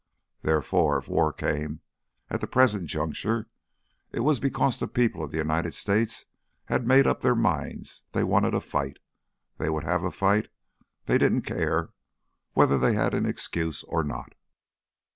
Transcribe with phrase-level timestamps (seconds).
[0.41, 1.81] Therefore, if war came
[2.27, 3.51] at the present juncture
[4.11, 6.25] it was because the people of the United States
[6.65, 8.97] had made up their minds they wanted a fight,
[9.59, 10.47] they would have a fight,
[11.05, 11.91] they didn't care
[12.53, 14.33] whether they had an excuse or not.